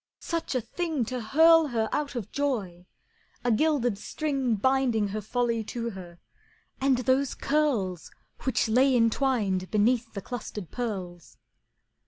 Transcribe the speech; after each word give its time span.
Such 0.17 0.55
a 0.55 0.61
thing 0.61 1.05
To 1.05 1.21
hurl 1.21 1.67
her 1.67 1.87
out 1.91 2.15
of 2.15 2.31
joy! 2.31 2.87
A 3.43 3.51
gilded 3.51 3.99
string 3.99 4.55
Binding 4.55 5.09
her 5.09 5.21
folly 5.21 5.63
to 5.65 5.91
her, 5.91 6.17
and 6.81 6.97
those 6.97 7.35
curls 7.35 8.09
Which 8.41 8.67
lay 8.67 8.95
entwined 8.97 9.69
beneath 9.69 10.13
the 10.15 10.21
clustered 10.23 10.71
pearls! 10.71 11.37